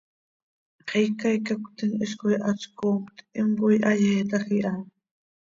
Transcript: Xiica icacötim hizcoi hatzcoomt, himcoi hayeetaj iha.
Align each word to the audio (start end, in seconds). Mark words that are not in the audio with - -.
Xiica 0.91 1.33
icacötim 1.39 1.91
hizcoi 1.99 2.33
hatzcoomt, 2.47 3.23
himcoi 3.37 3.79
hayeetaj 3.87 4.43
iha. 4.59 4.75